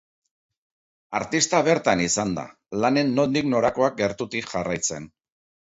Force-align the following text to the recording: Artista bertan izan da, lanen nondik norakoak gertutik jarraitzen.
Artista 1.19 1.59
bertan 1.67 2.01
izan 2.07 2.33
da, 2.39 2.47
lanen 2.85 3.13
nondik 3.21 3.53
norakoak 3.55 4.03
gertutik 4.03 4.51
jarraitzen. 4.59 5.11